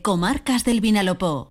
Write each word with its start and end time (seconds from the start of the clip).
Comarcas 0.00 0.64
del 0.64 0.80
Vinalopó. 0.80 1.50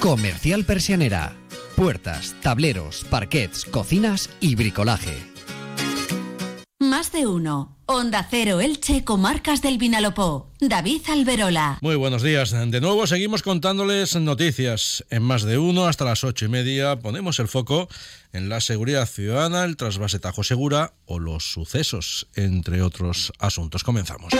Comercial 0.00 0.64
Persianera. 0.64 1.36
Puertas, 1.76 2.34
tableros, 2.42 3.04
parquets, 3.08 3.64
cocinas 3.64 4.30
y 4.40 4.56
bricolaje. 4.56 5.16
Más 6.80 7.12
de 7.12 7.28
uno. 7.28 7.78
Onda 7.86 8.26
Cero 8.28 8.60
Elche, 8.60 9.04
Comarcas 9.04 9.62
del 9.62 9.78
Vinalopó. 9.78 10.50
David 10.58 11.02
Alberola. 11.08 11.78
Muy 11.82 11.94
buenos 11.94 12.22
días. 12.22 12.50
De 12.50 12.80
nuevo 12.80 13.06
seguimos 13.06 13.44
contándoles 13.44 14.16
noticias. 14.16 15.04
En 15.10 15.22
más 15.22 15.44
de 15.44 15.56
uno, 15.56 15.86
hasta 15.86 16.04
las 16.04 16.24
ocho 16.24 16.46
y 16.46 16.48
media, 16.48 16.98
ponemos 16.98 17.38
el 17.38 17.46
foco 17.46 17.88
en 18.32 18.48
la 18.48 18.60
seguridad 18.60 19.06
ciudadana, 19.06 19.64
el 19.64 19.76
trasvase 19.76 20.18
Tajo 20.18 20.42
Segura 20.42 20.94
o 21.04 21.20
los 21.20 21.52
sucesos, 21.52 22.26
entre 22.34 22.82
otros 22.82 23.32
asuntos. 23.38 23.84
Comenzamos. 23.84 24.32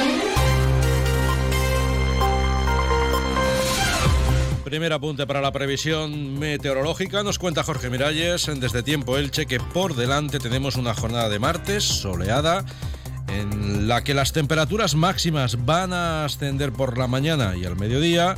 Primer 4.66 4.92
apunte 4.92 5.28
para 5.28 5.40
la 5.40 5.52
previsión 5.52 6.40
meteorológica. 6.40 7.22
Nos 7.22 7.38
cuenta 7.38 7.62
Jorge 7.62 7.88
Miralles 7.88 8.50
desde 8.58 8.82
Tiempo 8.82 9.16
Elche 9.16 9.46
que 9.46 9.60
por 9.60 9.94
delante 9.94 10.40
tenemos 10.40 10.74
una 10.74 10.92
jornada 10.92 11.28
de 11.28 11.38
martes 11.38 11.84
soleada 11.84 12.64
en 13.28 13.86
la 13.86 14.02
que 14.02 14.12
las 14.12 14.32
temperaturas 14.32 14.96
máximas 14.96 15.64
van 15.64 15.92
a 15.92 16.24
ascender 16.24 16.72
por 16.72 16.98
la 16.98 17.06
mañana 17.06 17.56
y 17.56 17.64
al 17.64 17.76
mediodía, 17.76 18.34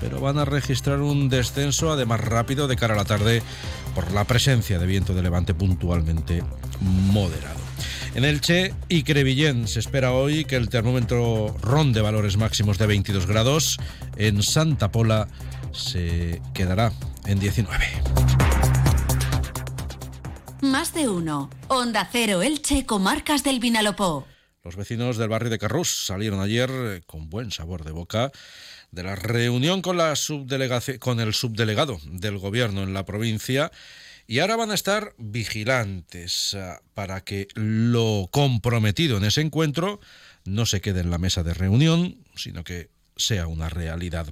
pero 0.00 0.20
van 0.20 0.38
a 0.38 0.44
registrar 0.44 0.98
un 0.98 1.28
descenso 1.28 1.92
además 1.92 2.22
rápido 2.22 2.66
de 2.66 2.74
cara 2.74 2.94
a 2.94 2.96
la 2.96 3.04
tarde 3.04 3.40
por 3.94 4.10
la 4.10 4.24
presencia 4.24 4.80
de 4.80 4.86
viento 4.86 5.14
de 5.14 5.22
levante 5.22 5.54
puntualmente 5.54 6.42
moderado. 6.80 7.68
En 8.16 8.24
Elche 8.24 8.74
y 8.88 9.04
Crevillén 9.04 9.68
se 9.68 9.78
espera 9.78 10.10
hoy 10.10 10.44
que 10.44 10.56
el 10.56 10.70
termómetro 10.70 11.54
ronde 11.62 12.00
valores 12.00 12.36
máximos 12.36 12.78
de 12.78 12.86
22 12.88 13.26
grados. 13.26 13.78
En 14.16 14.42
Santa 14.42 14.90
Pola 14.90 15.28
se 15.72 16.42
quedará 16.54 16.92
en 17.26 17.38
19. 17.38 17.84
Más 20.62 20.92
de 20.92 21.08
uno. 21.08 21.50
Onda 21.68 22.08
Cero 22.10 22.42
Elche, 22.42 22.84
Comarcas 22.84 23.44
del 23.44 23.60
Vinalopó. 23.60 24.26
Los 24.64 24.76
vecinos 24.76 25.16
del 25.16 25.28
barrio 25.28 25.50
de 25.50 25.58
Carrús 25.58 26.06
salieron 26.06 26.40
ayer 26.40 26.70
eh, 26.70 27.00
con 27.06 27.30
buen 27.30 27.52
sabor 27.52 27.84
de 27.84 27.92
boca 27.92 28.32
de 28.90 29.02
la 29.02 29.14
reunión 29.16 29.82
con, 29.82 29.96
la 29.96 30.14
con 30.98 31.20
el 31.20 31.34
subdelegado 31.34 31.98
del 32.04 32.38
gobierno 32.38 32.82
en 32.82 32.94
la 32.94 33.04
provincia 33.04 33.70
y 34.26 34.40
ahora 34.40 34.56
van 34.56 34.70
a 34.70 34.74
estar 34.74 35.14
vigilantes 35.16 36.54
eh, 36.54 36.74
para 36.94 37.22
que 37.22 37.48
lo 37.54 38.28
comprometido 38.30 39.16
en 39.16 39.24
ese 39.24 39.40
encuentro 39.40 40.00
no 40.44 40.66
se 40.66 40.80
quede 40.80 41.00
en 41.00 41.10
la 41.10 41.18
mesa 41.18 41.42
de 41.42 41.54
reunión, 41.54 42.18
sino 42.34 42.64
que 42.64 42.90
sea 43.16 43.46
una 43.46 43.68
realidad. 43.68 44.28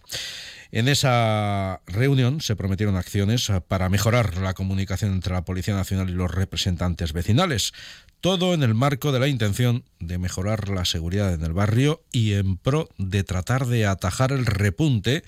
En 0.72 0.88
esa 0.88 1.80
reunión 1.86 2.40
se 2.40 2.56
prometieron 2.56 2.96
acciones 2.96 3.50
para 3.68 3.88
mejorar 3.88 4.36
la 4.38 4.54
comunicación 4.54 5.12
entre 5.12 5.32
la 5.32 5.44
Policía 5.44 5.74
Nacional 5.74 6.10
y 6.10 6.12
los 6.12 6.30
representantes 6.30 7.12
vecinales, 7.12 7.72
todo 8.20 8.54
en 8.54 8.62
el 8.62 8.74
marco 8.74 9.12
de 9.12 9.20
la 9.20 9.28
intención 9.28 9.84
de 10.00 10.18
mejorar 10.18 10.68
la 10.68 10.84
seguridad 10.84 11.32
en 11.32 11.44
el 11.44 11.52
barrio 11.52 12.02
y 12.12 12.32
en 12.32 12.56
pro 12.56 12.88
de 12.98 13.24
tratar 13.24 13.66
de 13.66 13.86
atajar 13.86 14.32
el 14.32 14.46
repunte 14.46 15.22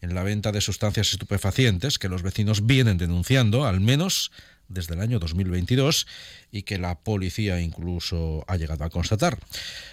en 0.00 0.14
la 0.14 0.22
venta 0.22 0.52
de 0.52 0.60
sustancias 0.60 1.12
estupefacientes 1.12 1.98
que 1.98 2.10
los 2.10 2.22
vecinos 2.22 2.66
vienen 2.66 2.98
denunciando, 2.98 3.64
al 3.64 3.80
menos 3.80 4.30
desde 4.68 4.94
el 4.94 5.00
año 5.00 5.18
2022 5.18 6.06
y 6.50 6.62
que 6.62 6.78
la 6.78 7.00
policía 7.00 7.60
incluso 7.60 8.44
ha 8.46 8.56
llegado 8.56 8.84
a 8.84 8.90
constatar. 8.90 9.38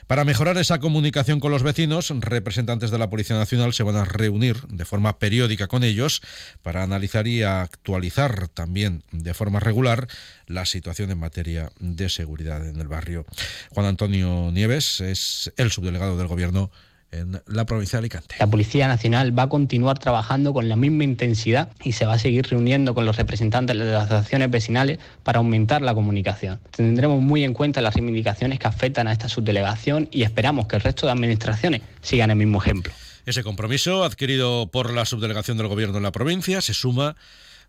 Para 0.07 0.25
mejorar 0.25 0.57
esa 0.57 0.79
comunicación 0.79 1.39
con 1.39 1.51
los 1.51 1.63
vecinos, 1.63 2.13
representantes 2.19 2.91
de 2.91 2.97
la 2.97 3.09
Policía 3.09 3.37
Nacional 3.37 3.73
se 3.73 3.83
van 3.83 3.95
a 3.95 4.05
reunir 4.05 4.61
de 4.67 4.85
forma 4.85 5.19
periódica 5.19 5.67
con 5.67 5.83
ellos 5.83 6.21
para 6.61 6.83
analizar 6.83 7.27
y 7.27 7.43
actualizar 7.43 8.47
también 8.49 9.03
de 9.11 9.33
forma 9.33 9.59
regular 9.59 10.07
la 10.47 10.65
situación 10.65 11.11
en 11.11 11.19
materia 11.19 11.71
de 11.79 12.09
seguridad 12.09 12.67
en 12.67 12.79
el 12.79 12.87
barrio. 12.87 13.25
Juan 13.69 13.85
Antonio 13.85 14.51
Nieves 14.51 15.01
es 15.01 15.51
el 15.57 15.71
subdelegado 15.71 16.17
del 16.17 16.27
Gobierno 16.27 16.71
en 17.11 17.41
la 17.45 17.65
provincia 17.65 17.97
de 17.97 18.01
Alicante. 18.01 18.35
La 18.39 18.47
Policía 18.47 18.87
Nacional 18.87 19.37
va 19.37 19.43
a 19.43 19.49
continuar 19.49 19.99
trabajando 19.99 20.53
con 20.53 20.69
la 20.69 20.75
misma 20.75 21.03
intensidad 21.03 21.69
y 21.83 21.91
se 21.91 22.05
va 22.05 22.13
a 22.13 22.19
seguir 22.19 22.47
reuniendo 22.47 22.93
con 22.95 23.05
los 23.05 23.17
representantes 23.17 23.77
de 23.77 23.85
las 23.85 24.05
asociaciones 24.05 24.49
vecinales 24.49 24.99
para 25.23 25.39
aumentar 25.39 25.81
la 25.81 25.93
comunicación. 25.93 26.59
Tendremos 26.71 27.21
muy 27.21 27.43
en 27.43 27.53
cuenta 27.53 27.81
las 27.81 27.93
reivindicaciones 27.93 28.59
que 28.59 28.67
afectan 28.67 29.07
a 29.07 29.11
esta 29.11 29.27
subdelegación 29.29 30.07
y 30.11 30.23
esperamos 30.23 30.67
que 30.67 30.77
el 30.77 30.81
resto 30.81 31.05
de 31.05 31.11
administraciones 31.11 31.81
sigan 32.01 32.31
el 32.31 32.37
mismo 32.37 32.61
ejemplo. 32.61 32.93
Ese 33.25 33.43
compromiso 33.43 34.03
adquirido 34.03 34.67
por 34.71 34.91
la 34.93 35.05
subdelegación 35.05 35.57
del 35.57 35.67
Gobierno 35.67 35.97
en 35.97 36.03
la 36.03 36.11
provincia 36.11 36.61
se 36.61 36.73
suma 36.73 37.15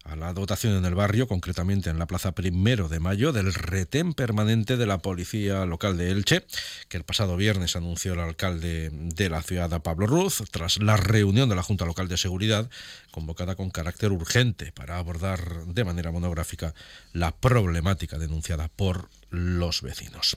a 0.05 0.17
la 0.17 0.33
dotación 0.33 0.75
en 0.75 0.85
el 0.85 0.95
barrio, 0.95 1.29
concretamente 1.29 1.91
en 1.91 1.99
la 1.99 2.07
Plaza 2.07 2.33
Primero 2.33 2.89
de 2.89 3.01
Mayo, 3.01 3.33
del 3.33 3.55
retén 3.55 4.15
permanente 4.15 4.77
de 4.77 4.87
la 4.87 4.99
Policía 4.99 5.65
Local 5.67 5.97
de 5.97 6.11
Elche, 6.11 6.45
que 6.89 6.97
el 6.97 7.05
pasado 7.05 7.37
viernes 7.37 7.77
anunció 7.77 8.15
el 8.15 8.21
alcalde 8.21 8.91
de 8.93 9.31
la 9.31 9.43
ciudad, 9.43 9.83
Pablo 9.83 10.07
Ruz, 10.07 10.43
tras 10.51 10.79
la 10.83 10.97
reunión 10.97 11.49
de 11.49 11.57
la 11.57 11.63
Junta 11.63 11.85
Local 11.85 12.09
de 12.09 12.17
Seguridad, 12.17 12.69
convocada 13.11 13.55
con 13.55 13.71
carácter 13.71 14.13
urgente 14.13 14.73
para 14.73 14.99
abordar 14.99 15.67
de 15.67 15.85
manera 15.85 16.11
monográfica 16.11 16.75
la 17.13 17.31
problemática 17.33 18.19
denunciada 18.19 18.69
por 18.69 19.09
los 19.31 19.81
vecinos. 19.83 20.37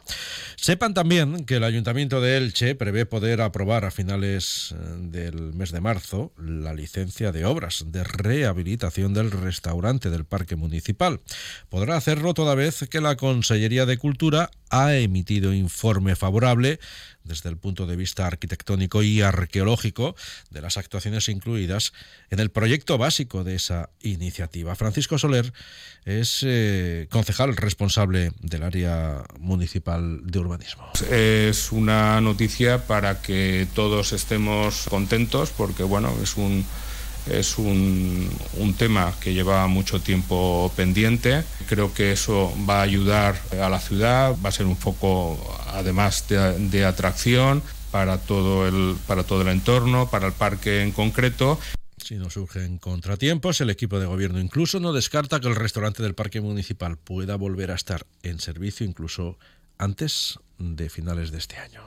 Sepan 0.55 0.93
también 0.93 1.45
que 1.45 1.57
el 1.57 1.63
Ayuntamiento 1.63 2.21
de 2.21 2.37
Elche 2.37 2.75
prevé 2.75 3.05
poder 3.05 3.41
aprobar 3.41 3.83
a 3.83 3.91
finales 3.91 4.73
eh, 4.73 4.77
del 4.99 5.53
mes 5.53 5.71
de 5.71 5.81
marzo 5.81 6.31
la 6.37 6.73
licencia 6.73 7.31
de 7.31 7.45
obras 7.45 7.83
de 7.87 8.03
rehabilitación 8.03 9.13
del 9.13 9.31
restaurante 9.31 9.54
del 10.09 10.25
Parque 10.25 10.55
Municipal. 10.55 11.21
Podrá 11.69 11.97
hacerlo 11.97 12.33
toda 12.33 12.55
vez 12.55 12.85
que 12.89 13.01
la 13.01 13.16
Consellería 13.16 13.85
de 13.85 13.97
Cultura 13.97 14.49
ha 14.69 14.95
emitido 14.95 15.53
informe 15.53 16.16
favorable 16.16 16.79
desde 17.23 17.49
el 17.49 17.57
punto 17.57 17.88
de 17.88 17.95
vista 17.95 18.27
arquitectónico 18.27 19.03
y 19.03 19.21
arqueológico 19.21 20.16
de 20.51 20.61
las 20.61 20.77
actuaciones 20.77 21.27
incluidas 21.29 21.91
en 22.29 22.39
el 22.39 22.51
proyecto 22.51 22.97
básico 22.97 23.43
de 23.43 23.55
esa 23.55 23.89
iniciativa. 24.01 24.75
Francisco 24.75 25.17
Soler 25.17 25.51
es 26.05 26.41
eh, 26.43 27.07
concejal 27.09 27.55
responsable 27.55 28.31
del 28.39 28.63
área 28.63 29.23
municipal 29.39 30.22
de 30.23 30.39
urbanismo. 30.39 30.91
Es 31.09 31.72
una 31.72 32.22
noticia 32.22 32.85
para 32.85 33.22
que 33.22 33.67
todos 33.73 34.13
estemos 34.13 34.85
contentos 34.89 35.49
porque 35.49 35.83
bueno, 35.83 36.16
es 36.22 36.37
un 36.37 36.66
es 37.27 37.57
un, 37.57 38.29
tema 38.77 39.13
que 39.21 39.33
lleva 39.33 39.67
mucho 39.67 40.01
tiempo 40.01 40.71
pendiente. 40.75 41.43
Creo 41.67 41.93
que 41.93 42.11
eso 42.11 42.53
va 42.69 42.79
a 42.79 42.83
ayudar 42.83 43.41
a 43.61 43.69
la 43.69 43.79
ciudad, 43.79 44.35
va 44.43 44.49
a 44.49 44.51
ser 44.51 44.65
un 44.65 44.75
foco 44.75 45.39
además 45.67 46.25
de, 46.27 46.85
atracción 46.85 47.63
para 47.91 48.17
todo, 48.17 48.67
el, 48.67 48.97
para 49.07 49.23
todo 49.23 49.41
el 49.41 49.47
entorno, 49.47 50.09
para 50.09 50.27
el 50.27 50.33
parque 50.33 50.81
en 50.81 50.91
concreto. 50.91 51.59
Si 52.03 52.15
no 52.15 52.29
surgen 52.29 52.77
contratiempos, 52.77 53.61
el 53.61 53.69
equipo 53.69 53.99
de 53.99 54.05
gobierno 54.05 54.39
incluso 54.39 54.79
no 54.79 54.93
descarta 54.93 55.39
que 55.39 55.47
el 55.47 55.55
restaurante 55.55 56.03
del 56.03 56.13
parque 56.13 56.41
municipal 56.41 56.97
pueda 56.97 57.35
volver 57.35 57.71
a 57.71 57.75
estar 57.75 58.05
en 58.21 58.39
servicio 58.39 58.85
incluso 58.85 59.39
antes 59.77 60.37
de 60.57 60.89
finales 60.89 61.31
de 61.31 61.38
este 61.38 61.57
año. 61.57 61.81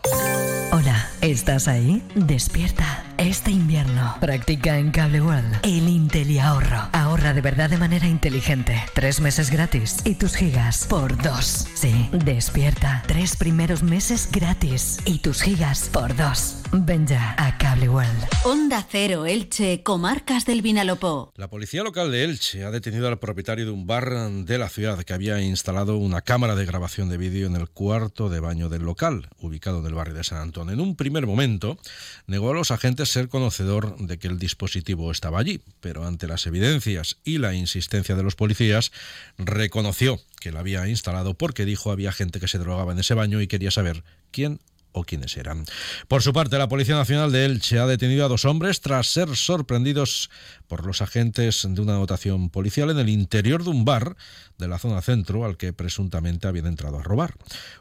Hola, 0.72 1.08
¿estás 1.20 1.68
ahí? 1.68 2.02
Despierta. 2.14 3.04
Este 3.16 3.50
invierno 3.50 4.16
practica 4.20 4.78
en 4.78 4.90
Cable 4.90 5.20
World 5.20 5.60
el 5.62 5.88
Intel 5.88 6.38
ahorro. 6.38 6.88
Ahorra 7.08 7.32
de 7.32 7.40
verdad 7.40 7.70
de 7.70 7.78
manera 7.78 8.06
inteligente. 8.06 8.84
Tres 8.92 9.22
meses 9.22 9.50
gratis 9.50 9.96
y 10.04 10.16
tus 10.16 10.36
gigas 10.36 10.86
por 10.90 11.16
dos. 11.22 11.66
Sí, 11.74 12.10
despierta. 12.12 13.02
Tres 13.06 13.34
primeros 13.34 13.82
meses 13.82 14.28
gratis 14.30 14.98
y 15.06 15.20
tus 15.20 15.40
gigas 15.40 15.88
por 15.90 16.14
dos. 16.14 16.56
Ven 16.70 17.06
ya 17.06 17.34
a 17.38 17.56
Cable 17.56 17.88
World. 17.88 18.26
Onda 18.44 18.86
Cero 18.86 19.24
Elche, 19.24 19.82
Comarcas 19.82 20.44
del 20.44 20.60
Vinalopó. 20.60 21.32
La 21.36 21.48
policía 21.48 21.82
local 21.82 22.12
de 22.12 22.24
Elche 22.24 22.62
ha 22.64 22.70
detenido 22.70 23.08
al 23.08 23.18
propietario 23.18 23.64
de 23.64 23.70
un 23.70 23.86
bar 23.86 24.10
de 24.10 24.58
la 24.58 24.68
ciudad 24.68 25.02
que 25.02 25.14
había 25.14 25.40
instalado 25.40 25.96
una 25.96 26.20
cámara 26.20 26.56
de 26.56 26.66
grabación 26.66 27.08
de 27.08 27.16
vídeo 27.16 27.46
en 27.46 27.56
el 27.56 27.70
cuarto 27.70 28.28
de 28.28 28.40
baño 28.40 28.68
del 28.68 28.82
local, 28.82 29.30
ubicado 29.40 29.78
en 29.80 29.86
el 29.86 29.94
barrio 29.94 30.12
de 30.12 30.24
San 30.24 30.42
Antón. 30.42 30.68
En 30.68 30.78
un 30.78 30.94
primer 30.94 31.26
momento, 31.26 31.78
negó 32.26 32.50
a 32.50 32.54
los 32.54 32.70
agentes 32.70 33.08
ser 33.08 33.30
conocedor 33.30 33.96
de 33.96 34.18
que 34.18 34.28
el 34.28 34.38
dispositivo 34.38 35.10
estaba 35.10 35.38
allí, 35.38 35.62
pero 35.80 36.06
ante 36.06 36.26
las 36.26 36.46
evidencias 36.46 36.97
y 37.24 37.38
la 37.38 37.54
insistencia 37.54 38.14
de 38.14 38.22
los 38.22 38.34
policías, 38.34 38.92
reconoció 39.36 40.20
que 40.40 40.52
lo 40.52 40.58
había 40.58 40.88
instalado 40.88 41.34
porque 41.34 41.64
dijo 41.64 41.90
había 41.90 42.12
gente 42.12 42.40
que 42.40 42.48
se 42.48 42.58
drogaba 42.58 42.92
en 42.92 42.98
ese 42.98 43.14
baño 43.14 43.40
y 43.40 43.46
quería 43.46 43.70
saber 43.70 44.04
quién 44.30 44.60
o 44.92 45.04
quiénes 45.04 45.36
eran. 45.36 45.64
Por 46.08 46.22
su 46.22 46.32
parte, 46.32 46.58
la 46.58 46.68
Policía 46.68 46.96
Nacional 46.96 47.30
de 47.30 47.44
Elche 47.44 47.78
ha 47.78 47.86
detenido 47.86 48.24
a 48.24 48.28
dos 48.28 48.44
hombres 48.44 48.80
tras 48.80 49.06
ser 49.06 49.36
sorprendidos 49.36 50.30
por 50.66 50.86
los 50.86 51.02
agentes 51.02 51.66
de 51.68 51.80
una 51.80 51.94
dotación 51.94 52.50
policial 52.50 52.90
en 52.90 52.98
el 52.98 53.08
interior 53.08 53.64
de 53.64 53.70
un 53.70 53.84
bar 53.84 54.16
de 54.58 54.68
la 54.68 54.78
zona 54.78 55.00
centro 55.02 55.44
al 55.44 55.56
que 55.56 55.72
presuntamente 55.72 56.48
habían 56.48 56.66
entrado 56.66 56.98
a 56.98 57.02
robar. 57.02 57.34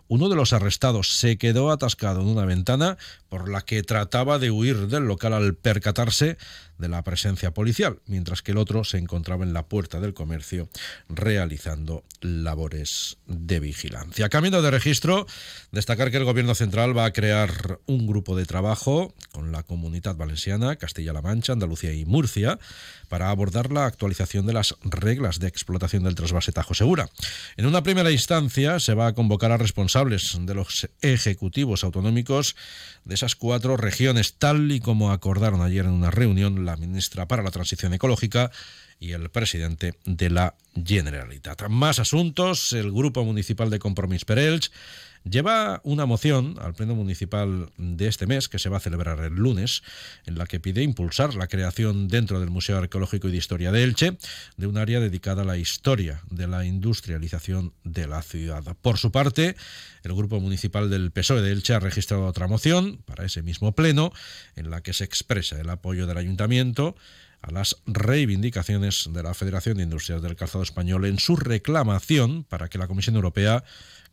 Uno 0.07 0.29
de 0.29 0.35
los 0.35 0.53
arrestados 0.53 1.17
se 1.17 1.37
quedó 1.37 1.71
atascado 1.71 2.21
en 2.21 2.27
una 2.27 2.45
ventana 2.45 2.97
por 3.29 3.49
la 3.49 3.61
que 3.61 3.83
trataba 3.83 4.37
de 4.37 4.51
huir 4.51 4.87
del 4.87 5.03
local 5.03 5.33
al 5.33 5.55
percatarse 5.55 6.37
de 6.77 6.89
la 6.89 7.03
presencia 7.03 7.51
policial, 7.51 7.99
mientras 8.05 8.41
que 8.41 8.51
el 8.51 8.57
otro 8.57 8.83
se 8.83 8.97
encontraba 8.97 9.43
en 9.43 9.53
la 9.53 9.67
puerta 9.67 9.99
del 9.99 10.13
comercio 10.13 10.69
realizando 11.09 12.03
labores 12.21 13.17
de 13.25 13.59
vigilancia. 13.59 14.29
Camino 14.29 14.61
de 14.61 14.71
registro, 14.71 15.27
destacar 15.71 16.11
que 16.11 16.17
el 16.17 16.25
Gobierno 16.25 16.55
Central 16.55 16.97
va 16.97 17.05
a 17.05 17.13
crear 17.13 17.79
un 17.85 18.07
grupo 18.07 18.35
de 18.35 18.45
trabajo 18.45 19.13
con 19.31 19.51
la 19.51 19.63
Comunidad 19.63 20.15
Valenciana, 20.15 20.75
Castilla-La 20.75 21.21
Mancha, 21.21 21.53
Andalucía 21.53 21.93
y 21.93 22.05
Murcia 22.05 22.59
para 23.09 23.29
abordar 23.29 23.71
la 23.71 23.85
actualización 23.85 24.45
de 24.45 24.53
las 24.53 24.75
reglas 24.83 25.39
de 25.39 25.47
explotación 25.47 26.03
del 26.03 26.15
trasvase 26.15 26.51
Tajo 26.51 26.73
Segura. 26.73 27.09
En 27.55 27.65
una 27.65 27.83
primera 27.83 28.11
instancia 28.11 28.79
se 28.79 28.93
va 28.93 29.07
a 29.07 29.13
convocar 29.13 29.51
a 29.51 29.57
responsables 29.57 30.37
de 30.41 30.53
los 30.53 30.89
ejecutivos 31.01 31.83
autonómicos 31.83 32.55
de 33.05 33.15
esas 33.15 33.35
cuatro 33.35 33.77
regiones, 33.77 34.35
tal 34.35 34.71
y 34.71 34.79
como 34.79 35.11
acordaron 35.11 35.61
ayer 35.61 35.85
en 35.85 35.91
una 35.91 36.11
reunión 36.11 36.65
la 36.67 36.77
ministra 36.77 37.27
para 37.27 37.41
la 37.41 37.49
Transición 37.51 37.93
Ecológica 37.93 38.51
y 38.99 39.11
el 39.11 39.29
presidente 39.29 39.95
de 40.05 40.29
la 40.29 40.55
Generalitat. 40.85 41.67
Más 41.69 41.99
asuntos, 41.99 42.73
el 42.73 42.91
Grupo 42.91 43.23
Municipal 43.23 43.69
de 43.69 43.79
Compromís 43.79 44.25
Perelch 44.25 44.71
lleva 45.29 45.81
una 45.83 46.05
moción 46.05 46.55
al 46.61 46.73
Pleno 46.73 46.95
Municipal 46.95 47.71
de 47.77 48.07
este 48.07 48.27
mes, 48.27 48.47
que 48.47 48.59
se 48.59 48.69
va 48.69 48.77
a 48.77 48.81
celebrar 48.81 49.19
el 49.19 49.33
lunes, 49.33 49.83
en 50.25 50.37
la 50.37 50.45
que 50.45 50.59
pide 50.59 50.83
impulsar 50.83 51.35
la 51.35 51.47
creación 51.47 52.07
dentro 52.07 52.39
del 52.39 52.49
Museo 52.49 52.77
Arqueológico 52.77 53.27
y 53.27 53.31
de 53.31 53.37
Historia 53.37 53.71
de 53.71 53.83
Elche 53.83 54.17
de 54.55 54.67
un 54.67 54.77
área 54.77 54.99
dedicada 54.99 55.41
a 55.41 55.45
la 55.45 55.57
historia 55.57 56.21
de 56.29 56.47
la 56.47 56.65
industrialización 56.65 57.73
de 57.83 58.07
la 58.07 58.21
ciudad. 58.21 58.63
Por 58.81 58.97
su 58.97 59.11
parte, 59.11 59.55
el 60.03 60.13
Grupo 60.13 60.39
Municipal 60.39 60.89
del 60.89 61.11
PSOE 61.11 61.41
de 61.41 61.51
Elche 61.51 61.73
ha 61.73 61.79
registrado 61.79 62.25
otra 62.25 62.47
moción 62.47 62.97
para 63.05 63.25
ese 63.25 63.41
mismo 63.41 63.73
Pleno, 63.73 64.11
en 64.55 64.69
la 64.69 64.81
que 64.81 64.93
se 64.93 65.03
expresa 65.03 65.59
el 65.59 65.69
apoyo 65.69 66.07
del 66.07 66.17
Ayuntamiento 66.17 66.95
a 67.47 67.51
las 67.51 67.77
reivindicaciones 67.85 69.09
de 69.11 69.23
la 69.23 69.33
Federación 69.33 69.77
de 69.77 69.83
Industrias 69.83 70.21
del 70.21 70.35
Calzado 70.35 70.63
Español 70.63 71.05
en 71.05 71.17
su 71.17 71.37
reclamación 71.37 72.43
para 72.43 72.67
que 72.67 72.77
la 72.77 72.87
Comisión 72.87 73.15
Europea 73.15 73.63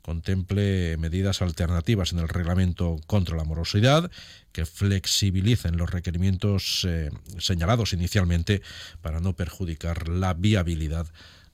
contemple 0.03 0.97
medidas 0.99 1.43
alternativas 1.43 2.13
en 2.13 2.21
el 2.21 2.29
reglamento 2.29 3.01
contra 3.07 3.37
la 3.37 3.45
morosidad 3.45 4.11
que 4.53 4.67
flexibilicen 4.67 5.77
los 5.77 5.91
requerimientos 5.91 6.87
eh, 6.87 7.11
señalados 7.39 7.93
inicialmente 7.93 8.63
para 9.03 9.21
no 9.21 9.35
perjudicar 9.35 10.09
la 10.09 10.35
viabilidad 10.35 11.07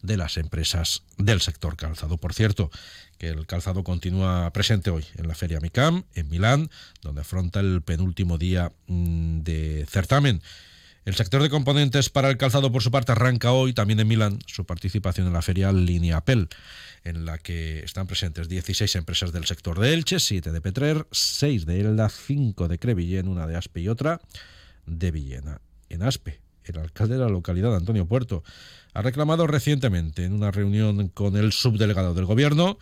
de 0.03 0.17
las 0.17 0.37
empresas 0.37 1.03
del 1.17 1.41
sector 1.41 1.77
calzado. 1.77 2.19
Por 2.19 2.35
cierto, 2.35 2.71
que 3.19 3.29
el 3.29 3.47
calzado 3.47 3.85
continúa 3.85 4.51
presente 4.53 4.91
hoy 4.91 5.05
en 5.17 5.29
la 5.29 5.35
Feria 5.35 5.61
MICAM, 5.61 6.05
en 6.15 6.29
Milán, 6.29 6.71
donde 7.03 7.21
afronta 7.23 7.61
el 7.61 7.83
penúltimo 7.83 8.37
día 8.37 8.73
mm, 8.87 9.41
de 9.41 9.87
certamen. 9.89 10.43
El 11.07 11.15
sector 11.15 11.43
de 11.43 11.49
componentes 11.49 12.11
para 12.11 12.29
el 12.29 12.37
calzado, 12.37 12.71
por 12.71 12.83
su 12.83 12.91
parte, 12.91 13.13
arranca 13.13 13.53
hoy 13.53 13.73
también 13.73 14.01
en 14.01 14.09
Milán 14.09 14.39
su 14.47 14.67
participación 14.67 15.27
en 15.27 15.33
la 15.33 15.41
feria 15.41 15.73
Lineapel 15.73 16.49
en 17.05 17.25
la 17.25 17.39
que 17.39 17.81
están 17.81 18.07
presentes 18.07 18.49
16 18.49 18.95
empresas 18.97 19.33
del 19.33 19.47
sector 19.47 19.79
de 19.81 19.95
Elche, 19.95 20.21
7 20.21 20.53
de 20.53 20.61
Petrer, 20.61 21.07
6 21.11 21.65
de 21.65 21.81
Elda, 21.81 22.11
5 22.11 22.69
de 22.69 22.79
Crevillén, 22.79 23.29
una 23.29 23.47
de 23.47 23.57
Aspe 23.57 23.81
y 23.81 23.89
otra 23.89 24.21
de 24.85 25.11
Villena. 25.11 25.63
En 25.89 26.03
Aspe, 26.03 26.41
el 26.65 26.79
alcalde 26.79 27.15
de 27.15 27.21
la 27.21 27.31
localidad, 27.31 27.75
Antonio 27.75 28.07
Puerto, 28.07 28.43
ha 28.93 29.01
reclamado 29.01 29.47
recientemente 29.47 30.25
en 30.25 30.35
una 30.35 30.51
reunión 30.51 31.09
con 31.09 31.37
el 31.37 31.53
subdelegado 31.53 32.13
del 32.13 32.27
Gobierno 32.27 32.79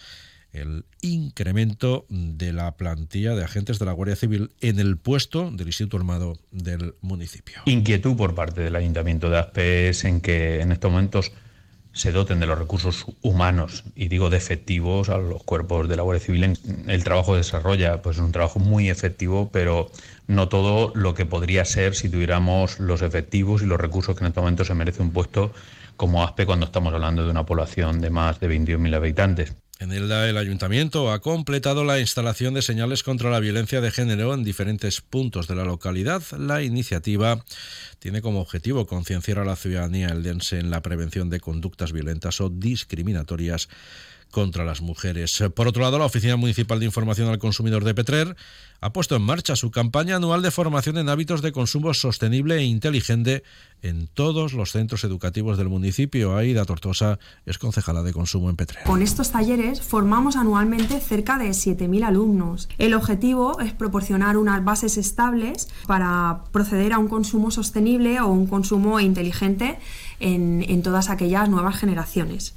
el 0.52 0.84
incremento 1.02 2.06
de 2.08 2.52
la 2.52 2.76
plantilla 2.76 3.34
de 3.34 3.44
agentes 3.44 3.78
de 3.78 3.84
la 3.84 3.92
Guardia 3.92 4.16
Civil 4.16 4.50
en 4.60 4.78
el 4.78 4.96
puesto 4.96 5.50
del 5.50 5.66
Instituto 5.66 5.98
Armado 5.98 6.38
del 6.50 6.94
municipio. 7.00 7.60
Inquietud 7.66 8.16
por 8.16 8.34
parte 8.34 8.62
del 8.62 8.76
Ayuntamiento 8.76 9.30
de 9.30 9.38
Aspe 9.38 9.88
es 9.88 10.04
en 10.04 10.20
que 10.20 10.60
en 10.60 10.72
estos 10.72 10.90
momentos 10.90 11.32
se 11.92 12.12
doten 12.12 12.38
de 12.38 12.46
los 12.46 12.58
recursos 12.58 13.06
humanos 13.22 13.82
y 13.96 14.08
digo 14.08 14.30
de 14.30 14.36
efectivos 14.36 15.08
a 15.08 15.18
los 15.18 15.42
cuerpos 15.42 15.88
de 15.88 15.96
la 15.96 16.02
Guardia 16.02 16.24
Civil. 16.24 16.56
El 16.86 17.04
trabajo 17.04 17.34
desarrolla 17.34 18.02
pues 18.02 18.18
un 18.18 18.30
trabajo 18.30 18.60
muy 18.60 18.88
efectivo, 18.88 19.50
pero 19.52 19.90
no 20.26 20.48
todo 20.48 20.92
lo 20.94 21.14
que 21.14 21.26
podría 21.26 21.64
ser 21.64 21.94
si 21.94 22.08
tuviéramos 22.08 22.78
los 22.78 23.02
efectivos 23.02 23.62
y 23.62 23.66
los 23.66 23.80
recursos 23.80 24.14
que 24.14 24.24
en 24.24 24.28
este 24.28 24.40
momento 24.40 24.64
se 24.64 24.74
merece 24.74 25.02
un 25.02 25.10
puesto 25.10 25.52
como 25.96 26.22
ASPE 26.22 26.46
cuando 26.46 26.66
estamos 26.66 26.94
hablando 26.94 27.24
de 27.24 27.30
una 27.30 27.44
población 27.44 28.00
de 28.00 28.10
más 28.10 28.38
de 28.38 28.48
21.000 28.48 28.94
habitantes. 28.94 29.56
En 29.80 29.92
Elda, 29.92 30.28
el 30.28 30.36
ayuntamiento 30.36 31.12
ha 31.12 31.20
completado 31.20 31.84
la 31.84 32.00
instalación 32.00 32.52
de 32.52 32.62
señales 32.62 33.04
contra 33.04 33.30
la 33.30 33.38
violencia 33.38 33.80
de 33.80 33.92
género 33.92 34.34
en 34.34 34.42
diferentes 34.42 35.00
puntos 35.00 35.46
de 35.46 35.54
la 35.54 35.64
localidad. 35.64 36.20
La 36.36 36.64
iniciativa 36.64 37.44
tiene 38.00 38.20
como 38.20 38.40
objetivo 38.40 38.88
concienciar 38.88 39.38
a 39.38 39.44
la 39.44 39.54
ciudadanía 39.54 40.08
eldense 40.08 40.58
en 40.58 40.70
la 40.70 40.82
prevención 40.82 41.30
de 41.30 41.38
conductas 41.38 41.92
violentas 41.92 42.40
o 42.40 42.50
discriminatorias 42.50 43.68
contra 44.30 44.64
las 44.64 44.80
mujeres. 44.80 45.42
Por 45.54 45.68
otro 45.68 45.82
lado, 45.82 45.98
la 45.98 46.04
Oficina 46.04 46.36
Municipal 46.36 46.78
de 46.78 46.86
Información 46.86 47.28
al 47.28 47.38
Consumidor 47.38 47.84
de 47.84 47.94
Petrer 47.94 48.36
ha 48.80 48.92
puesto 48.92 49.16
en 49.16 49.22
marcha 49.22 49.56
su 49.56 49.70
campaña 49.70 50.16
anual 50.16 50.42
de 50.42 50.50
formación 50.50 50.98
en 50.98 51.08
hábitos 51.08 51.42
de 51.42 51.52
consumo 51.52 51.94
sostenible 51.94 52.56
e 52.56 52.64
inteligente 52.64 53.42
en 53.82 54.06
todos 54.08 54.52
los 54.52 54.72
centros 54.72 55.04
educativos 55.04 55.58
del 55.58 55.68
municipio. 55.68 56.36
Aida 56.36 56.64
Tortosa 56.64 57.18
es 57.46 57.58
concejala 57.58 58.02
de 58.02 58.12
consumo 58.12 58.50
en 58.50 58.56
Petrer. 58.56 58.84
Con 58.84 59.02
estos 59.02 59.30
talleres 59.30 59.82
formamos 59.82 60.36
anualmente 60.36 61.00
cerca 61.00 61.38
de 61.38 61.50
7.000 61.50 62.04
alumnos. 62.04 62.68
El 62.78 62.94
objetivo 62.94 63.60
es 63.60 63.72
proporcionar 63.72 64.36
unas 64.36 64.64
bases 64.64 64.96
estables 64.96 65.68
para 65.86 66.44
proceder 66.52 66.92
a 66.92 66.98
un 66.98 67.08
consumo 67.08 67.50
sostenible 67.50 68.20
o 68.20 68.28
un 68.28 68.46
consumo 68.46 69.00
inteligente 69.00 69.78
en, 70.20 70.64
en 70.68 70.82
todas 70.82 71.10
aquellas 71.10 71.48
nuevas 71.48 71.76
generaciones. 71.76 72.54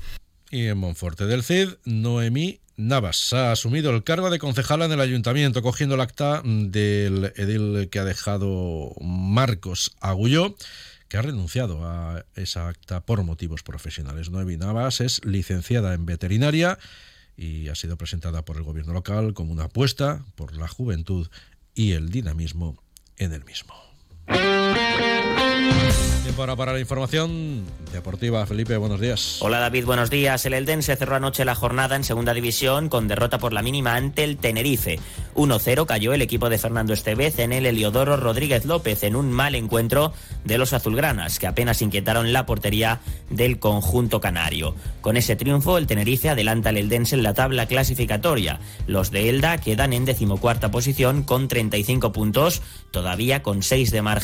Y 0.51 0.67
en 0.67 0.77
Monforte 0.77 1.25
del 1.25 1.43
Cid, 1.43 1.69
Noemí 1.85 2.59
Navas 2.75 3.31
ha 3.31 3.53
asumido 3.53 3.91
el 3.91 4.03
cargo 4.03 4.29
de 4.29 4.37
concejala 4.37 4.83
en 4.83 4.91
el 4.91 4.99
ayuntamiento, 4.99 5.61
cogiendo 5.61 5.95
el 5.95 6.01
acta 6.01 6.41
del 6.43 7.31
edil 7.37 7.87
que 7.89 7.99
ha 7.99 8.03
dejado 8.03 8.93
Marcos 8.99 9.95
Agulló, 10.01 10.57
que 11.07 11.15
ha 11.15 11.21
renunciado 11.21 11.85
a 11.87 12.25
esa 12.35 12.67
acta 12.67 12.99
por 12.99 13.23
motivos 13.23 13.63
profesionales. 13.63 14.29
Noemí 14.29 14.57
Navas 14.57 14.99
es 14.99 15.23
licenciada 15.23 15.93
en 15.93 16.05
veterinaria 16.05 16.77
y 17.37 17.69
ha 17.69 17.75
sido 17.75 17.97
presentada 17.97 18.43
por 18.43 18.57
el 18.57 18.63
gobierno 18.63 18.91
local 18.91 19.33
como 19.33 19.53
una 19.53 19.65
apuesta 19.65 20.25
por 20.35 20.57
la 20.57 20.67
juventud 20.67 21.29
y 21.73 21.93
el 21.93 22.09
dinamismo 22.09 22.77
en 23.17 23.31
el 23.31 23.45
mismo. 23.45 23.90
Ahora 26.41 26.55
para 26.55 26.73
la 26.73 26.79
información 26.79 27.63
deportiva. 27.93 28.43
Felipe, 28.47 28.75
buenos 28.75 28.99
días. 28.99 29.37
Hola 29.41 29.59
David, 29.59 29.85
buenos 29.85 30.09
días. 30.09 30.43
El 30.47 30.55
Eldense 30.55 30.95
cerró 30.95 31.15
anoche 31.15 31.45
la 31.45 31.53
jornada 31.53 31.95
en 31.95 32.03
segunda 32.03 32.33
división 32.33 32.89
con 32.89 33.07
derrota 33.07 33.37
por 33.37 33.53
la 33.53 33.61
mínima 33.61 33.93
ante 33.93 34.23
el 34.23 34.37
Tenerife. 34.37 34.99
1-0 35.35 35.85
cayó 35.85 36.13
el 36.13 36.23
equipo 36.23 36.49
de 36.49 36.57
Fernando 36.57 36.93
Estevez 36.93 37.37
en 37.37 37.53
el 37.53 37.67
Heliodoro 37.67 38.17
Rodríguez 38.17 38.65
López 38.65 39.03
en 39.03 39.15
un 39.15 39.31
mal 39.31 39.53
encuentro 39.53 40.13
de 40.43 40.57
los 40.57 40.73
azulgranas 40.73 41.37
que 41.37 41.45
apenas 41.45 41.83
inquietaron 41.83 42.33
la 42.33 42.47
portería 42.47 43.01
del 43.29 43.59
conjunto 43.59 44.19
canario. 44.19 44.73
Con 45.01 45.17
ese 45.17 45.35
triunfo 45.35 45.77
el 45.77 45.85
Tenerife 45.85 46.29
adelanta 46.29 46.69
al 46.69 46.77
Eldense 46.77 47.15
en 47.15 47.21
la 47.21 47.35
tabla 47.35 47.67
clasificatoria. 47.67 48.59
Los 48.87 49.11
de 49.11 49.29
Elda 49.29 49.59
quedan 49.59 49.93
en 49.93 50.05
decimocuarta 50.05 50.71
posición 50.71 51.21
con 51.21 51.47
35 51.47 52.11
puntos, 52.11 52.63
todavía 52.89 53.43
con 53.43 53.61
6 53.61 53.91
de 53.91 54.01
margen 54.01 54.20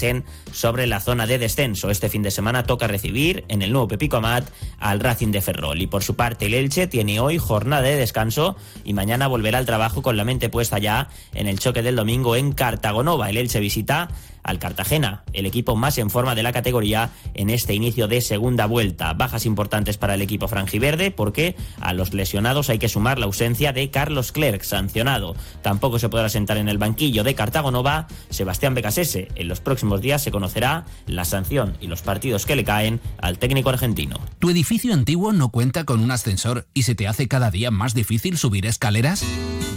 sobre 0.52 0.88
la 0.88 1.00
zona 1.00 1.26
de 1.26 1.40
descenso. 1.40 1.90
Este 1.90 2.10
fin 2.10 2.22
de 2.22 2.32
semana 2.32 2.64
toca 2.64 2.88
recibir 2.88 3.46
en 3.48 3.62
el 3.62 3.72
nuevo 3.72 3.88
Pepico 3.88 4.18
Amat 4.18 4.48
al 4.80 5.00
Racing 5.00 5.32
de 5.32 5.42
Ferrol. 5.42 5.82
Y 5.82 5.88
por 5.88 6.04
su 6.04 6.16
parte, 6.16 6.46
el 6.46 6.54
Elche 6.54 6.88
tiene 6.88 7.20
hoy 7.20 7.38
jornada 7.38 7.82
de 7.82 7.96
descanso 7.96 8.56
y 8.84 8.94
mañana 8.94 9.28
volverá 9.28 9.58
al 9.58 9.66
trabajo 9.66 10.02
con 10.02 10.18
la 10.18 10.24
mente 10.24 10.50
puesta 10.50 10.78
ya 10.78 11.10
en 11.34 11.48
el 11.48 11.60
choque 11.60 11.82
del 11.82 11.96
domingo 11.96 12.36
en 12.36 12.52
Cartagonova. 12.52 13.30
El 13.30 13.38
Elche 13.38 13.60
visita 13.60 14.10
al 14.48 14.58
Cartagena, 14.60 15.24
el 15.34 15.46
equipo 15.46 15.76
más 15.76 15.98
en 16.00 16.10
forma 16.10 16.34
de 16.34 16.42
la 16.42 16.52
categoría 16.52 17.12
en 17.36 17.52
este 17.52 17.76
inicio 17.76 18.08
de 18.08 18.22
segunda 18.22 18.66
vuelta. 18.66 19.14
Bajas 19.14 19.46
importantes 19.46 19.98
para 19.98 20.16
el 20.16 20.22
equipo 20.22 20.48
franjiverde 20.48 21.12
porque 21.12 21.56
a 21.80 21.94
los 21.94 22.14
lesionados 22.14 22.70
hay 22.70 22.80
que 22.80 22.90
sumar 22.90 23.20
la 23.20 23.26
ausencia 23.26 23.74
de 23.74 23.92
Carlos 23.92 24.32
Clerc, 24.32 24.64
sancionado. 24.64 25.36
Tampoco 25.62 26.00
se 26.00 26.10
podrá 26.10 26.30
sentar 26.30 26.58
en 26.58 26.70
el 26.70 26.78
banquillo 26.78 27.24
de 27.24 27.36
Cartago 27.36 27.72
Nova 27.72 28.08
Sebastián 28.30 28.74
Becasese. 28.74 29.28
En 29.36 29.48
los 29.48 29.60
próximos 29.60 30.02
días 30.02 30.24
se 30.24 30.32
conocerá 30.32 30.86
la 31.06 31.26
sanción 31.26 31.78
y 31.82 31.88
los 31.88 32.02
partidos 32.02 32.46
que 32.46 32.56
le 32.56 32.64
caen 32.64 33.00
al 33.18 33.38
técnico 33.38 33.70
argentino. 33.70 34.20
¿Tu 34.40 34.50
edificio 34.50 34.94
antiguo 34.94 35.34
no 35.34 35.50
cuenta 35.50 35.84
con 35.84 36.00
un 36.00 36.12
ascensor 36.12 36.68
y 36.74 36.84
se 36.84 36.96
te 36.96 37.08
hace 37.08 37.28
cada 37.28 37.52
día 37.52 37.70
más 37.70 37.94
difícil 37.94 38.38
subir 38.38 38.66
escaleras? 38.66 39.26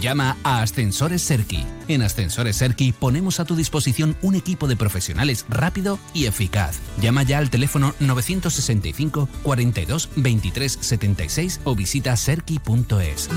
Llama 0.01 0.37
a 0.43 0.63
Ascensores 0.63 1.21
Serki. 1.21 1.63
En 1.87 2.01
Ascensores 2.01 2.55
Serki 2.55 2.91
ponemos 2.91 3.39
a 3.39 3.45
tu 3.45 3.55
disposición 3.55 4.17
un 4.23 4.33
equipo 4.33 4.60
de 4.67 4.75
profesionales 4.75 5.45
rápido 5.49 5.99
y 6.13 6.25
eficaz. 6.25 6.79
Llama 7.01 7.23
ya 7.23 7.37
al 7.37 7.49
teléfono 7.49 7.93
965 7.99 9.27
42 9.43 10.09
23 10.15 10.77
76 10.81 11.61
o 11.63 11.75
visita 11.75 12.15
serki.es. 12.15 13.29